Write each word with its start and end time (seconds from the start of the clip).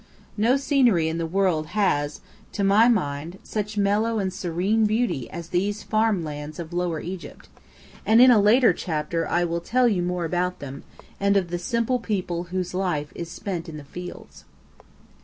No 0.35 0.57
scenery 0.57 1.07
in 1.09 1.19
the 1.19 1.27
world 1.27 1.67
has, 1.77 2.21
to 2.53 2.63
my 2.63 2.87
mind, 2.87 3.37
such 3.43 3.77
mellow 3.77 4.17
and 4.17 4.33
serene 4.33 4.87
beauty 4.87 5.29
as 5.29 5.49
these 5.49 5.83
farm 5.83 6.23
lands 6.23 6.57
of 6.57 6.73
Lower 6.73 6.99
Egypt, 6.99 7.49
and 8.03 8.19
in 8.19 8.31
a 8.31 8.41
later 8.41 8.73
chapter 8.73 9.27
I 9.27 9.43
will 9.43 9.61
tell 9.61 9.87
you 9.87 10.01
more 10.01 10.25
about 10.25 10.57
them, 10.57 10.81
and 11.19 11.37
of 11.37 11.51
the 11.51 11.59
simple 11.59 11.99
people 11.99 12.45
whose 12.45 12.73
life 12.73 13.11
is 13.13 13.29
spent 13.29 13.69
in 13.69 13.77
the 13.77 13.83
fields. 13.83 14.43